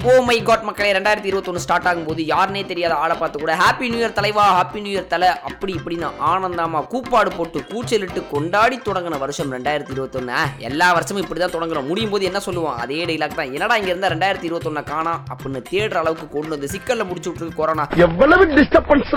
[0.00, 4.00] Oh my God மக்களே ரெண்டாயிரத்தி இருபத்தொன்று ஸ்டார்ட் ஆகும்போது யாருனே தெரியாத ஆளை பார்த்து கூட ஹாப்பி நியூ
[4.02, 9.52] இயர் தலைவா ஹாப்பி நியூ இயர் தலை அப்படி இப்படின்னு ஆனந்தமா கூப்பாடு போட்டு கூச்சலிட்டு கொண்டாடி தொடங்கின வருஷம்
[9.56, 10.38] ரெண்டாயிரத்தி இருபத்தொன்னு.
[10.68, 11.88] எல்லா வருஷமும் இப்படி தான் தொடங்குறோம்.
[11.90, 12.78] முடியும் போது என்ன சொல்லுவோம்?
[12.84, 13.52] அதே டைலாக் தான்.
[13.56, 17.86] என்னடா இங்க இருந்தா ரெண்டாயிரத்தி இருபத்தொன்னு காணா அப்படின்னு தேடுற அளவுக்கு கொண்டு வந்து சிக்கல்ல முடிச்சு விட்டுருக்கு கொரோனா
[18.08, 19.14] எவ்வளவு டிஸ்டர்பன்ஸ்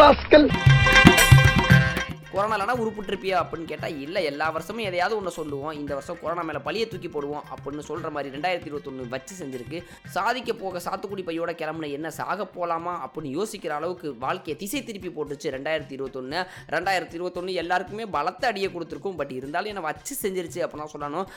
[2.32, 5.71] கொரோனா இல்லைனா உருப்பிட்டுருப்பியா அப்படின்னு கேட்டால் இல்லை எல்லா வருஷமும் எதையாவது ஒன்று சொல்லுவோம்.
[5.80, 9.80] இந்த வருஷம் கொரோனா மேலே பழிய தூக்கி போடுவோம் அப்படின்னு சொல்கிற மாதிரி ரெண்டாயிரத்தி இருபத்தொன்று வச்சு செஞ்சிருக்கு.
[10.16, 15.54] சாதிக்க போக சாத்துக்குடி பையோட கிளம்புன என்ன சாக போகலாமா அப்படின்னு யோசிக்கிற அளவுக்கு வாழ்க்கையை திசை திருப்பி போட்டுச்சு
[15.57, 16.45] ரெண்டாயிரத்தி இருபத்தொன்று
[16.76, 19.20] ரெண்டாயிரத்தி இருபத்தொன்று எல்லாருக்குமே பலத்த அடியை கொடுத்துருக்கும்.
[19.21, 21.30] பட் இருந்தாலும் என்ன வச்சு செஞ்சிருச்சு அப்படின்னா சொல்லணும்.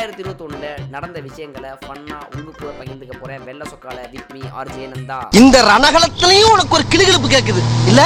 [0.00, 3.42] ரெண்டாயிரத்தி இருபத்தொன்னுல நடந்த விஷயங்களை ஃபன்னா உங்க கூட பகிர்ந்துக்க போறேன்.
[3.44, 7.62] வெள்ள சொக்கால வித் மீ ஆர் ஜெயனந்தா இந்த ரணகலத்திலையும் உனக்கு ஒரு கிளுகிழப்பு கேக்குது.
[7.86, 8.02] இல்ல?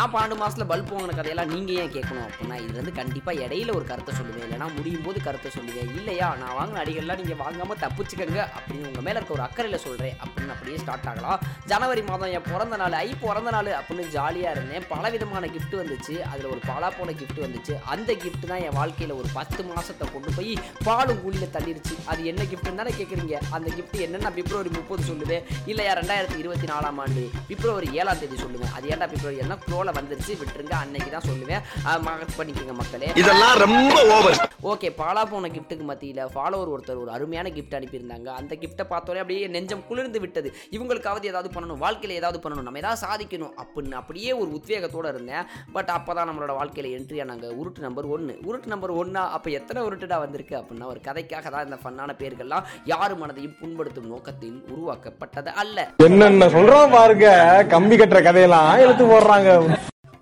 [0.00, 3.84] நான் பன்னெண்டு மாசத்துல பல்ப் வாங்கின கதையெல்லாம் நீங்க ஏன் கேட்கணும் அப்படின்னா இது வந்து கண்டிப்பா இடையில ஒரு
[3.88, 8.86] கருத்தை சொல்லுவேன் இல்லைன்னா முடியும் போது கருத்தை சொல்லுவேன் இல்லையா நான் வாங்கின அடிகள்லாம் நீங்க வாங்காம தப்பிச்சுக்கங்க அப்படின்னு
[8.90, 11.42] உங்க மேல இருக்க ஒரு அக்கறையில சொல்றேன் அப்படின்னு அப்படியே ஸ்டார்ட் ஆகலாம்.
[11.72, 14.86] ஜனவரி மாதம் என் பிறந்த நாள் ஐ பிறந்த நாள் அப்படின்னு ஜாலியா இருந்தேன்.
[14.92, 16.14] பல விதமான கிஃப்ட் வந்துச்சு.
[16.30, 17.76] அதுல ஒரு பாலா போன கிஃப்ட் வந்துச்சு.
[17.94, 20.54] அந்த கிஃப்ட் தான் என் வாழ்க்கையில ஒரு பத்து மாசத்தை கொண்டு போய்
[20.88, 25.44] பாலும் கூலியில தள்ளிடுச்சு அது என்ன கிஃப்ட்னு தானே கேட்குறீங்க அந்த கிஃப்ட் என்னன்னா பிப்ரவரி முப்பது சொல்லுவேன்.
[25.72, 28.74] இல்லையா ரெண்டாயிரத்தி இருபத்தி நாலாம் ஆண்டு பிப்ரவரி ஏழாம் தேதி சொல்லுவேன்.
[28.78, 29.40] அது ஏன்டா பிப்ரவரி?
[29.46, 29.58] என்ன
[29.90, 31.62] க்ரோல வந்துருச்சு விட்டுருங்க அன்னைக்கு தான் சொல்லுவேன்.
[32.06, 33.08] மார்க் பண்ணிக்கோங்க மக்களே.
[33.22, 34.38] இதெல்லாம் ரொம்ப ஓவர்
[34.72, 38.28] ஓகே பாலா போன கிஃப்ட்டுக்கு மத்தியில் ஃபாலோவர் ஒருத்தர் ஒரு அருமையான கிஃப்ட் அனுப்பியிருந்தாங்க.
[38.40, 40.48] அந்த கிஃப்ட்டை பார்த்தோன்னே அப்படியே நெஞ்சம் குளிர்ந்து விட்டது.
[40.76, 45.46] இவங்களுக்காவது ஏதாவது பண்ணணும் வாழ்க்கையில் ஏதாவது பண்ணணும் நம்ம ஏதாவது சாதிக்கணும் அப்படின்னு அப்படியே ஒரு உத்வேகத்தோடு இருந்தேன்.
[45.76, 49.82] பட் அப்போ தான் நம்மளோட வாழ்க்கையில் என்ட்ரி ஆனாங்க உருட்டு நம்பர் ஒன்று உருட்டு நம்பர் ஒன்றா அப்போ எத்தனை
[49.88, 55.78] உருட்டுடா வந்திருக்கு அப்படின்னா ஒரு கதைக்காக தான் இந்த ஃபன்னான பேர்கள்லாம் யார் மனதையும் புண்படுத்தும் நோக்கத்தில் உருவாக்கப்பட்டது அல்ல.
[56.08, 57.26] என்னென்ன சொல்றோம் பாருங்க
[57.74, 59.48] கம்பி கட்டுற கதையெல்லாம் எடுத்து போடுறாங்க.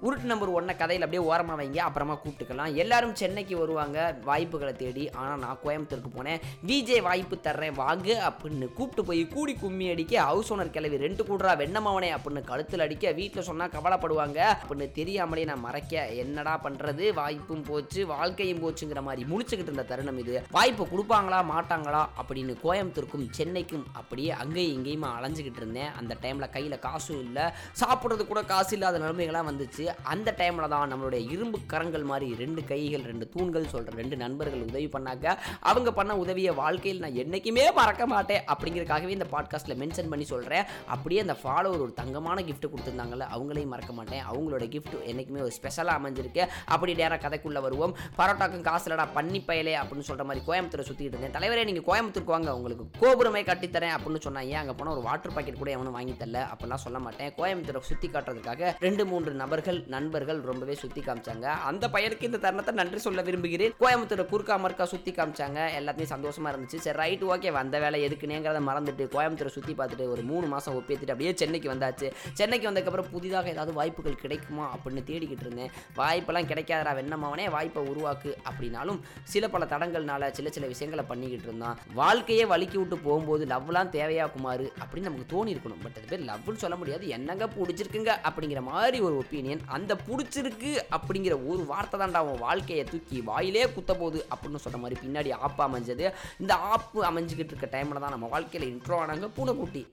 [0.07, 2.75] உருட்டு நம்பர் ஒன்றை கதையில் அப்படியே ஓரமாக வைங்க அப்புறமா கூப்பிட்டுக்கலாம்.
[2.83, 3.97] எல்லாரும் சென்னைக்கு வருவாங்க
[4.29, 5.05] வாய்ப்புகளை தேடி.
[5.21, 6.43] ஆனால் நான் கோயம்புத்தூருக்கு போனேன்.
[6.69, 11.55] விஜே வாய்ப்பு தர்றேன் வாங்க அப்படின்னு கூப்பிட்டு போய் கூடி கும்மி அடிக்க ஹவுஸ் ஓனர் கிளவி ரெண்டு கூடுறா
[11.63, 18.07] வெண்ணமாவனே அப்படின்னு கழுத்தில் அடிக்க வீட்டில் சொன்னால் கவலைப்படுவாங்க அப்படின்னு தெரியாமலே நான் மறைக்க என்னடா பண்ணுறது வாய்ப்பும் போச்சு
[18.15, 20.37] வாழ்க்கையும் போச்சுங்கிற மாதிரி முடிச்சுக்கிட்டு இருந்த தருணம் இது.
[20.59, 25.93] வாய்ப்பு கொடுப்பாங்களா மாட்டாங்களா அப்படின்னு கோயம்புத்தூருக்கும் சென்னைக்கும் அப்படியே அங்கேயும் இங்கேயுமா அலைஞ்சிக்கிட்டு இருந்தேன்.
[25.99, 27.49] அந்த டைமில் கையில் காசும் இல்லை.
[27.83, 29.85] சாப்பிட்றது கூட காசு இல்லாத நிலைமைகள்லாம் வந்துச்சு.
[30.13, 34.89] அந்த டைமில் தான் நம்மளுடைய இரும்பு கரங்கள் மாதிரி ரெண்டு கைகள் ரெண்டு தூண்கள் சொல்கிற ரெண்டு நண்பர்கள் உதவி
[34.97, 35.37] பண்ணாக்க
[35.71, 41.21] அவங்க பண்ண உதவியை வாழ்க்கையில் நான் என்றைக்குமே மறக்க மாட்டேன் அப்படிங்கிறக்காகவே இந்த பாட்காஸ்ட்டில் மென்ஷன் பண்ணி சொல்கிறேன் அப்படியே
[41.25, 44.23] அந்த ஃபாலோவர் ஒரு தங்கமான கிஃப்ட் கொடுத்துருந்தாங்கல்ல அவங்களையும் மறக்க மாட்டேன்.
[44.31, 46.43] அவங்களோட கிஃப்ட் என்றைக்குமே ஒரு ஸ்பெஷலாக அமைஞ்சிருக்கு.
[46.75, 47.95] அப்படி நேராக கதைக்குள்ளே வருவோம்.
[48.19, 51.35] பரோட்டாக்கும் காசுலடா பண்ணி பயலே அப்படின்னு சொல்கிற மாதிரி கோயம்புத்தூரை சுற்றிட்டு இருந்தேன்.
[51.37, 55.71] தலைவரே நீங்கள் கோயம்புத்தூருக்கு வாங்க உங்களுக்கு கோபுரமே கட்டித்தரேன் அப்படின்னு சொன்னாங்க அங்கே போனால் ஒரு வாட்டர் பாக்கெட் கூட
[55.77, 56.41] எவனும் வாங்கி தரல?
[56.53, 57.33] அப்படிலாம் சொல்ல மாட்டேன்.
[57.39, 61.47] கோயம்புத்தூரை சுற்றி காட்டுறதுக்காக ரெண்டு மூன்று நபர்கள் நண்பர்கள் ரொம்பவே சுற்றி காமிச்சாங்க.
[61.71, 63.75] அந்த பையனுக்கு இந்த தருணத்தை நன்றி சொல்ல விரும்புகிறேன்.
[63.83, 65.59] கோயம்புத்தூர் குறுக்கா மறுக்கா சுற்றி காமிச்சாங்க.
[65.79, 66.79] எல்லாத்தையும் சந்தோஷமா இருந்துச்சு.
[66.87, 71.33] சரி ரைட் ஓகே வந்த வேலை எதுக்குனேங்கிறத மறந்துட்டு கோயம்புத்தூரை சுற்றி பார்த்துட்டு ஒரு மூணு மாதம் ஒப்பேத்துட்டு அப்படியே
[71.43, 72.11] சென்னைக்கு வந்தாச்சு.
[72.33, 75.73] சென்னைக்கு வந்ததுக்கப்புறம் புதிதாக ஏதாவது வாய்ப்புகள் கிடைக்குமா அப்படின்னு தேடிக்கிட்டு இருந்தேன்.
[76.01, 79.01] வாய்ப்பெல்லாம் கிடைக்காதரா வெண்ணமாவனே வாய்ப்பை உருவாக்கு அப்படின்னாலும்
[79.35, 81.79] சில பல தடங்கள்னால சில சில விஷயங்களை பண்ணிக்கிட்டு இருந்தான்.
[81.95, 86.63] வாழ்க்கையே வலிக்கி விட்டு போகும்போது லவ்லாம் தேவையா குமார் அப்படின்னு நமக்கு தோணி இருக்கணும் பட் அது பேர் லவ்னு
[86.65, 87.05] சொல்ல முடியாது.
[87.17, 93.21] என்னங்க பிடிச்சிருக்குங்க அப்படிங்கிற மாதிரி ஒரு ஒப்பீனியன் அந்த பிடிச்சிருக்கு அப்படிங்கிற ஒரு வார்த்தை தான்டா அவன் வாழ்க்கையை தூக்கி
[93.31, 96.07] வாயிலே குத்த போகுது அப்படின்னு சொன்ன மாதிரி பின்னாடி ஆப்பு அமைஞ்சது.
[96.43, 99.85] இந்த ஆப்பு அமைஞ்சுக்கிட்டு இருக்க டைமில் தான் நம்ம வாழ்க்கையில் இன்ட்ரோ ஆனாங்க பூனைக்குட்டி.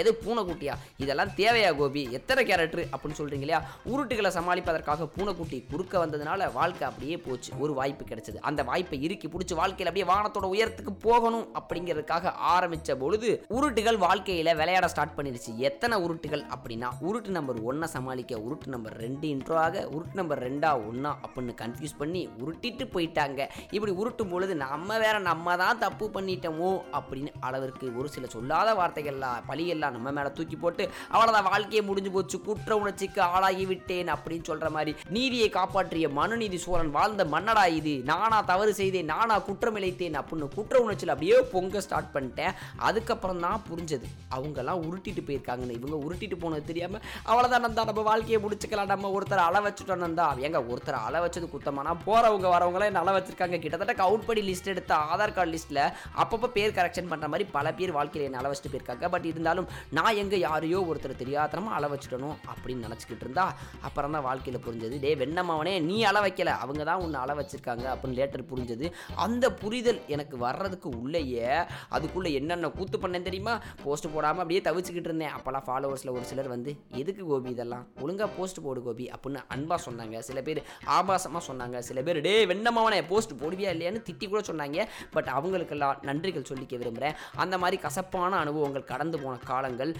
[0.00, 0.74] எது பூனைக்குட்டியா?
[1.04, 2.02] இதெல்லாம் தேவையா கோபி?
[2.18, 3.60] எத்தனை கேரக்டர் அப்படின்னு சொல்கிறீங்க இல்லையா?
[3.92, 7.50] உருட்டுகளை சமாளிப்பதற்காக பூனைக்குட்டி குறுக்க வந்ததுனால வாழ்க்கை அப்படியே போச்சு.
[7.62, 8.38] ஒரு வாய்ப்பு கிடைச்சது.
[8.48, 14.88] அந்த வாய்ப்பை இறுக்கி பிடிச்சி வாழ்க்கையில் அப்படியே வானத்தோட உயரத்துக்கு போகணும் அப்படிங்கிறதுக்காக ஆரம்பிச்ச பொழுது உருட்டுகள் வாழ்க்கையில் விளையாட
[14.94, 20.20] ஸ்டார்ட் பண்ணிடுச்சு எத்தனை உருட்டுகள் அப்படின்னா உருட்டு நம்பர் ஒன்றை சமாளிக்க உருட்டு நம்பர் ரெண்டு இன்ட்ரோ ஆக உருட்டு
[20.20, 23.40] நம்பர் ரெண்டா ஒன்றா அப்படின்னு கன்ஃபியூஸ் பண்ணி உருட்டிட்டு போயிட்டாங்க.
[23.70, 29.44] இப்படி உருட்டும் பொழுது நம்ம வேற நம்ம தான் தப்பு பண்ணிட்டோமோ அப்படின்னு அளவிற்கு ஒரு சில சொல்லாத வார்த்தைகள்லாம்
[29.50, 34.68] பழியெல்லாம் நம்ம மேல தூக்கி போட்டு அவ்வளவுதான் வாழ்க்கையை முடிஞ்சு போச்சு குற்ற உணர்ச்சிக்கு ஆளாகி விட்டேன் அப்படின்னு சொல்ற
[34.76, 37.94] மாதிரி நீதியை காப்பாற்றிய மனுநீதி சோழன் வாழ்ந்த மன்னடா இது.
[38.10, 42.54] நானா தவறு செய்தேன் நானா குற்றம் இழைத்தேன் அப்படின்னு குற்ற உணர்ச்சியில் அப்படியே பொங்க ஸ்டார்ட் பண்ணிட்டேன்.
[42.88, 45.78] அதுக்கப்புறம் தான் புரிஞ்சது அவங்கெல்லாம் உருட்டிட்டு போயிருக்காங்கன்னு.
[45.80, 47.00] இவங்க உருட்டிட்டு போனது தெரியாம
[47.30, 50.26] அவ்வளவுதான் நந்தா நம்ம வாழ்க்கையை முடிச்சுக்கலாம் நம்ம ஒருத்தர் அள வச்சுட்டோம் நந்தா.
[50.46, 51.92] ஏங்க ஒருத்தர் அள வச்சது குத்தமானா?
[52.06, 53.58] போறவங்க வரவங்களே நல்ல வச்சிருக்காங்க?
[53.64, 55.80] கிட்டத்தட்ட கவுண்ட் படி லிஸ்ட் எடுத்த ஆதார் கார்டு லிஸ்ட்ல
[56.22, 59.08] அப்பப்போ பேர் கரெக்ஷன் பண்ற மாதிரி பல பேர் வாழ்க்கையில நல்ல வச்சுட்டு போயிருக்காங்க.
[59.14, 63.44] பட் இருந்தாலும் காரணம் நான் எங்கே யாரையோ ஒருத்தர் தெரியாதனமாக அள வச்சுட்டணும் அப்படின்னு நினச்சிக்கிட்டு இருந்தா
[63.86, 64.96] அப்புறம் தான் வாழ்க்கையில் புரிஞ்சது.
[65.04, 66.50] டே வெண்ணமாவனே நீ அள வைக்கல.
[66.64, 68.86] அவங்க தான் உன்னை அள வச்சிருக்காங்க அப்படின்னு லேட்டர் புரிஞ்சது.
[69.24, 71.48] அந்த புரிதல் எனக்கு வர்றதுக்கு உள்ளேயே
[71.96, 73.54] அதுக்குள்ளே என்னென்ன கூத்து பண்ணேன் தெரியுமா?
[73.84, 75.34] போஸ்ட் போடாமல் அப்படியே தவிச்சுக்கிட்டு இருந்தேன்.
[75.36, 76.72] அப்போல்லாம் ஃபாலோவர்ஸில் ஒரு சிலர் வந்து
[77.02, 77.84] எதுக்கு கோபி இதெல்லாம்?
[78.04, 80.16] ஒழுங்காக போஸ்ட் போடு கோபி அப்படின்னு அன்பாக சொன்னாங்க.
[80.28, 80.62] சில பேர்
[80.98, 81.78] ஆபாசமாக சொன்னாங்க.
[81.90, 84.78] சில பேர் டே வெண்ணமாவனே போஸ்ட் போடுவியா இல்லையான்னு திட்டி கூட சொன்னாங்க.
[85.16, 89.94] பட் அவங்களுக்கெல்லாம் நன்றிகள் சொல்லிக்க விரும்புகிறேன் அந்த மாதிரி கசப்பான அனுபவங்கள் கடந்து போன காலங்கள்.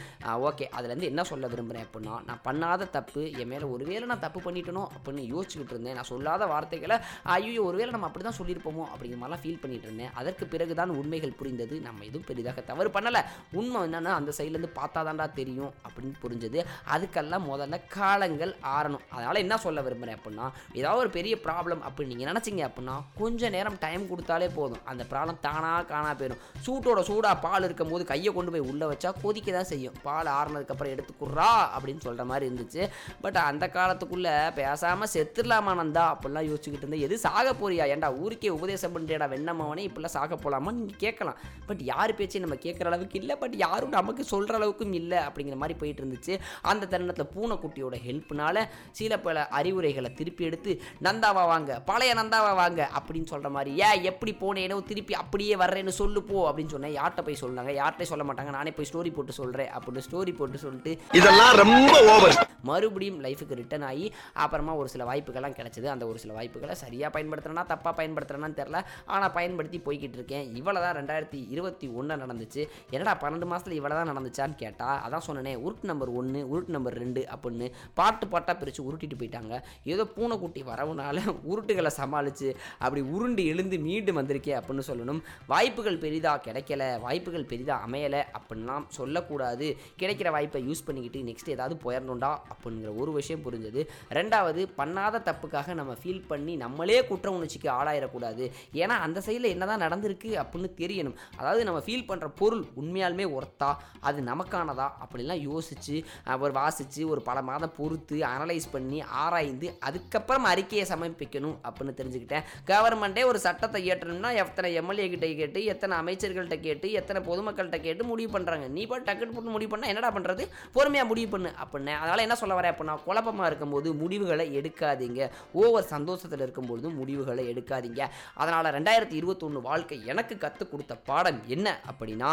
[0.49, 0.69] ஓகே.
[0.77, 5.23] அதுலேருந்து என்ன சொல்ல விரும்புகிறேன் அப்படின்னா நான் பண்ணாத தப்பு என் மேலே ஒருவேளை நான் தப்பு பண்ணிட்டனோ அப்படின்னு
[5.35, 5.97] யோசிச்சுக்கிட்டு இருந்தேன்.
[5.99, 6.97] நான் சொல்லாத வார்த்தைகளை
[7.35, 10.13] ஐயோ ஒருவேளை நம்ம அப்படி தான் சொல்லியிருப்போமோ அப்படிங்கிற மாதிரிலாம் ஃபீல் பண்ணிட்டு இருந்தேன்.
[10.21, 11.77] அதற்கு பிறகு தான் உண்மைகள் புரிந்தது.
[11.87, 13.21] நம்ம எதுவும் பெரிதாக தவறு பண்ணலை.
[13.59, 16.61] உண்மை என்னென்னா அந்த சைட்லேருந்து பார்த்தா தான்டா தெரியும் அப்படின்னு புரிஞ்சது.
[16.95, 19.05] அதுக்கெல்லாம் முதல்ல காலங்கள் ஆறணும்.
[19.15, 20.47] அதனால் என்ன சொல்ல விரும்புகிறேன் அப்படின்னா
[20.81, 24.83] ஏதாவது ஒரு பெரிய ப்ராப்ளம் அப்படின்னு நீங்கள் நினச்சிங்க அப்படின்னா கொஞ்சம் நேரம் டைம் கொடுத்தாலே போதும்.
[24.93, 26.43] அந்த ப்ராப்ளம் தானாக காணா போயிடும்.
[26.67, 29.95] சூட்டோட சூடாக பால் இருக்கும் போது கையை கொண்டு போய் உள்ளே வச்சா கொதிக்க தான் செய்யும்.
[30.03, 32.89] பால் ஆறுனதுக்கப்புறம் எடுத்துக்குறா அப்படின்னு சொல்கிற மாதிரி இருந்துச்சு.
[33.21, 36.05] பட் அந்த காலத்துக்குள்ளே பேசாமல் செத்துடலாமா நந்தா?
[36.05, 37.01] அப்படிலாம் யோசிச்சுக்கிட்டு இருந்தேன்.
[37.01, 37.75] எது சாக போறியா?
[37.75, 39.89] ஏன்டா ஊருக்கே உபதேசம் பண்ணுறியாடா வெண்ணமாவனே?
[39.89, 41.37] இப்படிலாம் சாக போகலாமா நீங்கள் கேட்கலாம்.
[41.67, 43.37] பட் யார் பேச்சையும் நம்ம கேட்குற அளவுக்கு இல்லை.
[43.37, 46.39] பட் யாரும் நமக்கு சொல்கிற அளவுக்கும் இல்லை அப்படிங்கிற மாதிரி போயிட்டு இருந்துச்சு.
[46.63, 51.81] அந்த தருணத்தில் பூனைக்குட்டியோட ஹெல்ப்னால சில பல அறிவுரைகளை திருப்பி எடுத்து நந்தாவா வாங்க.
[51.81, 52.91] பழைய நந்தாவா வாங்க.
[52.99, 56.53] அப்படின்னு சொல்கிற மாதிரி ஏன் எப்படி போனேனோ திருப்பி அப்படியே வர்றேன்னு சொல்லு போ.
[56.53, 56.97] அப்படின்னு சொன்னேன்.
[56.97, 57.83] யார்கிட்ட போய் சொன்னாங்க?
[57.83, 58.51] யார்கிட்ட சொல்ல மாட்டாங்க.
[58.51, 62.37] நானே போய் ஸ்டோரி போட்டு சொல்கிறேன் அப்படின்னு ஸ்டோரி போட்டு சொல்லிட்டு இதெல்லாம் ரொம்ப ஓவர்
[62.69, 64.07] மறுபடியும் லைஃபுக்கு ரிட்டர்ன் ஆகி
[64.45, 65.87] அப்புறமா ஒரு சில வாய்ப்புகள்லாம் கிடைச்சது.
[65.93, 68.79] அந்த ஒரு சில வாய்ப்புகளை சரியாக பயன்படுத்துறேன்னா தப்பாக பயன்படுத்துறேன்னு தெரில
[69.15, 70.45] ஆனால் பயன்படுத்தி போய்கிட்டு இருக்கேன்.
[70.59, 72.63] இவ்வளோ தான் ரெண்டாயிரத்தி இருபத்தி ஒன்று நடந்துச்சு.
[72.95, 77.23] என்னடா பன்னெண்டு மாதத்தில் இவ்வளோ தான் நடந்துச்சான்னு கேட்டால் அதான் சொன்னேனே உருட்டு நம்பர் ஒன்று உருட்டு நம்பர் ரெண்டு
[77.35, 77.69] அப்படின்னு
[78.01, 79.55] பாட்டு பாட்டாக பிரித்து உருட்டிட்டு போயிட்டாங்க.
[79.93, 82.51] ஏதோ பூனைக்குட்டி வரவுனால உருட்டுகளை சமாளித்து
[82.85, 85.23] அப்படி உருண்டு எழுந்து மீண்டும் வந்திருக்கேன் அப்படின்னு சொல்லணும்.
[85.55, 88.87] வாய்ப்புகள் பெரிதாக கிடைக்கல வாய்ப்புகள் பெரிதாக அமையலை அப்படின்லாம்
[89.27, 89.67] விடக்கூடாது
[90.01, 93.81] கிடைக்கிற வாய்ப்பை யூஸ் பண்ணிக்கிட்டு நெக்ஸ்ட் ஏதாவது போயிடணும்டா அப்படிங்கிற ஒரு விஷயம் புரிஞ்சது.
[94.19, 98.45] ரெண்டாவது பண்ணாத தப்புக்காக நம்ம ஃபீல் பண்ணி நம்மளே குற்ற உணர்ச்சிக்கு ஆளாயிடக்கூடாது
[98.83, 101.17] ஏன்னா அந்த சைடில் என்னதான் நடந்திருக்கு அப்படின்னு தெரியணும்.
[101.41, 103.71] அதாவது நம்ம ஃபீல் பண்ணுற பொருள் உண்மையாலுமே ஒர்த்தா?
[104.09, 104.89] அது நமக்கானதா?
[105.05, 105.97] அப்படிலாம் யோசித்து
[106.45, 112.47] ஒரு வாசித்து ஒரு பல மாதம் பொறுத்து அனலைஸ் பண்ணி ஆராய்ந்து அதுக்கப்புறம் அறிக்கையை சமர்ப்பிக்கணும் அப்படின்னு தெரிஞ்சுக்கிட்டேன்.
[112.73, 118.31] கவர்மெண்ட்டே ஒரு சட்டத்தை இயற்றணும்னா எத்தனை எம்எல்ஏ கிட்ட கேட்டு எத்தனை அமைச்சர்கள்ட்ட கேட்டு எத்தனை பொதுமக்கள்கிட்ட கேட்டு முடிவு
[118.35, 120.47] பண்ணுறாங்க நீ பாட்டு டக்குன்னு போட்டு முடிவு பண்ணால் என்னடா பண்ணுறது
[120.77, 121.53] பொறுமையாக முடிவு பண்ணு.
[121.65, 125.31] அப்படின்னு அதனால் என்ன சொல்ல வரேன் அப்படின்னா குழப்பமாக இருக்கும்போது முடிவுகளை எடுக்காதீங்க.
[125.63, 128.03] ஓவர் சந்தோஷத்தில் இருக்கும்போது முடிவுகளை எடுக்காதீங்க.
[128.43, 132.31] அதனால் ரெண்டாயிரத்தி இருபத்தொன்று வாழ்க்கை எனக்கு கற்றுக் கொடுத்த பாடம் என்ன அப்படின்னா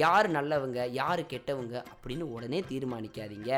[0.00, 3.50] யார் நல்லவங்க யார் கெட்டவங்க அப்படின்னு உடனே தீர்மானிக்காதீங்க.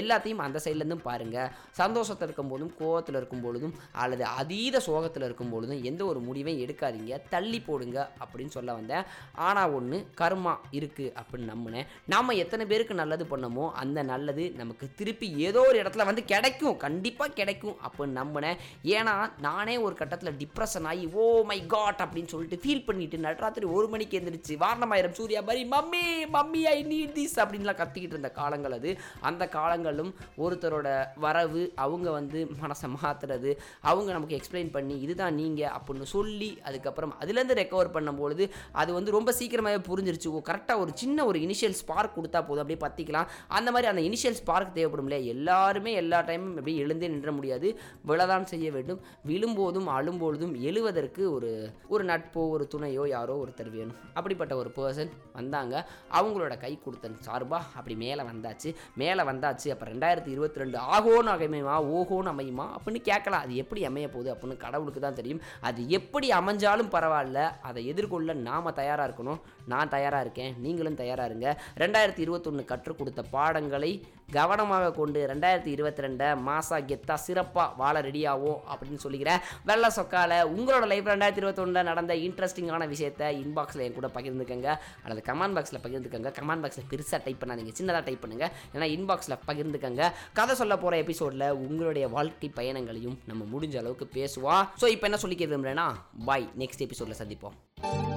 [0.00, 1.48] எல்லாத்தையும் அந்த சைட்லேருந்தும் பாருங்கள்
[1.80, 7.16] சந்தோஷத்தில் இருக்கும்போதும் கோவத்தில் இருக்கும் பொழுதும் அல்லது அதீத சோகத்தில் இருக்கும் பொழுதும் எந்த ஒரு முடிவையும் எடுக்காதீங்க.
[7.34, 9.08] தள்ளி போடுங்க அப்படின்னு சொல்ல வந்தேன்.
[9.48, 11.88] ஆனால் ஒன்று கர்மா இருக்குது அப்படின்னு நம்பினேன்.
[12.20, 16.74] நாம் எத்தனை பேருக்கு நல்லது பண்ணமோ அந்த நல்லது நமக்கு திருப்பி ஏதோ ஒரு இடத்துல வந்து கிடைக்கும்.
[16.82, 17.76] கண்டிப்பாக கிடைக்கும்.
[17.86, 18.58] அப்படின்னு நம்பினேன்
[18.94, 19.14] ஏன்னா
[19.46, 24.18] நானே ஒரு கட்டத்தில் டிப்ரெஷன் ஆகி ஓ மை காட் அப்படின்னு சொல்லிட்டு ஃபீல் பண்ணிட்டு நடுராத்திரி ஒரு மணிக்கு
[24.20, 26.02] எந்திரிச்சு வாரணமாயிரம் சூர்யா மாதிரி mummy
[26.34, 28.92] mummy I need this அப்படின்லாம் கத்திக்கிட்டு இருந்த காலங்கள் அது.
[29.30, 30.12] அந்த காலங்களும்
[30.46, 30.90] ஒருத்தரோட
[31.26, 33.52] வரவு அவங்க வந்து மனசை மாற்றுறது
[33.92, 38.46] அவங்க நமக்கு எக்ஸ்பிளைன் பண்ணி இதுதான் நீங்கள் அப்படின்னு சொல்லி அதுக்கப்புறம் அதுலேருந்து ரெக்கவர் பண்ணும்பொழுது
[38.82, 40.30] அது வந்து ரொம்ப சீக்கிரமாகவே புரிஞ்சிருச்சு.
[40.36, 42.66] ஓ கரெக்டாக ஒரு சின்ன ஒரு இனிஷியல் ஸ்பார்க் கொடுத்தா போதும்.
[42.66, 47.32] அப்படியே பற்றிக்கலாம் அந்த மாதிரி அந்த இனிஷியல் ஸ்பார்க் தேவைப்படும் இல்லையா எல்லாருமே எல்லா டைமும் அப்படியே எழுந்தே நின்ற
[47.32, 47.80] முடியாது.
[48.08, 49.00] விழதான் செய்ய வேண்டும்.
[49.26, 53.96] விழும்போதும் அழும்பொழுதும் எழுவதற்கு ஒரு ஒரு நட்போ ஒரு துணையோ யாரோ ஒருத்தர் வேணும்.
[54.12, 55.88] அப்படிப்பட்ட ஒரு பர்சன் வந்தாங்க.
[56.12, 58.74] அவங்களோட கை கொடுத்தன் சார்பாக அப்படி மேலே வந்தாச்சு.
[58.96, 59.68] மேலே வந்தாச்சு.
[59.70, 63.40] அப்போ ரெண்டாயிரத்தி இருபத்தி ரெண்டு ஆகோன்னு அமையுமா ஓஹோன்னு அமையுமா அப்படின்னு கேட்கலாம்.
[63.40, 65.40] அது எப்படி அமைய போகுது அப்படின்னு கடவுளுக்கு தான் தெரியும்.
[65.60, 67.50] அது எப்படி அமைஞ்சாலும் பரவாயில்ல.
[67.62, 69.40] அதை எதிர்கொள்ள நாம் தயாராக இருக்கணும்.
[69.66, 70.54] நான் தயாராக இருக்கேன்.
[70.58, 71.62] நீங்களும் தயாராக இருங்க.
[71.78, 73.90] ரெண்டாயிரத்தி ரெண்டாயிரத்தி இருபத்தொன்று கற்றுக் கொடுத்த பாடங்களை
[74.36, 80.84] கவனமாக கொண்டு ரெண்டாயிரத்தி இருபத்தி ரெண்டை மாசா கெத்தா சிறப்பாக வாழ ரெடியாகும் அப்படின்னு சொல்லிக்கிறேன் வெள்ள சொக்கால உங்களோட
[80.92, 84.68] லைஃப் ரெண்டாயிரத்தி இருபத்தொன்னில் நடந்த இன்ட்ரெஸ்டிங்கான விஷயத்தை இன்பாக்ஸில் என் கூட பகிர்ந்துக்கங்க.
[85.04, 86.32] அல்லது கமெண்ட் பாக்ஸில் பகிர்ந்துக்கங்க.
[86.38, 87.74] கமெண்ட் பாக்ஸில் பெருசாக டைப் பண்ணாதீங்க.
[87.80, 88.48] சின்னதாக டைப் பண்ணுங்க.
[88.74, 90.06] ஏன்னா இன்பாக்ஸில் பகிர்ந்துக்கங்க.
[90.38, 95.50] கதை சொல்ல போகிற எபிசோடில் உங்களுடைய வாழ்க்கை பயணங்களையும் நம்ம முடிஞ்ச அளவுக்கு பேசுவோம் ஸோ இப்போ என்ன சொல்லிக்க
[95.50, 95.88] விரும்புகிறேன்னா
[96.30, 98.09] பாய் நெக்ஸ்ட் எபிசோடில் சந்திப்போம்.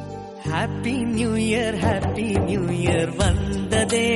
[0.46, 4.08] Happy new year happy new year வந்ததே